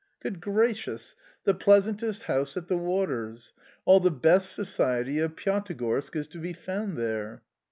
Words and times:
"Good 0.19 0.41
gracious! 0.41 1.15
The 1.43 1.53
pleasantest 1.53 2.23
house 2.23 2.57
at 2.57 2.67
the 2.67 2.75
waters! 2.79 3.53
All 3.85 3.99
the 3.99 4.09
best 4.09 4.51
society 4.51 5.19
of 5.19 5.35
Pyatigorsk 5.35 6.15
is 6.15 6.25
to 6.29 6.39
be 6.39 6.53
found 6.53 6.97
there"... 6.97 7.43